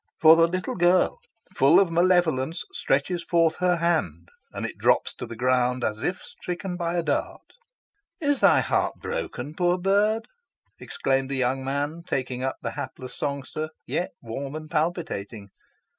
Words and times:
For 0.19 0.35
the 0.35 0.47
little 0.47 0.73
girl, 0.73 1.19
full 1.55 1.79
of 1.79 1.91
malevolence, 1.91 2.65
stretches 2.73 3.23
forth 3.23 3.57
her 3.57 3.75
hand, 3.75 4.29
and 4.51 4.65
it 4.65 4.79
drops 4.79 5.13
to 5.13 5.27
the 5.27 5.35
ground, 5.35 5.83
as 5.83 6.01
if 6.01 6.23
stricken 6.23 6.75
by 6.75 6.95
a 6.95 7.03
dart. 7.03 7.53
"Is 8.19 8.39
thy 8.39 8.61
heart 8.61 8.95
broken, 8.95 9.53
poor 9.53 9.77
bird?" 9.77 10.27
exclaimed 10.79 11.29
the 11.29 11.35
young 11.35 11.63
man, 11.63 12.01
taking 12.01 12.41
up 12.41 12.57
the 12.63 12.71
hapless 12.71 13.13
songster, 13.15 13.69
yet 13.85 14.13
warm 14.23 14.55
and 14.55 14.71
palpitating. 14.71 15.51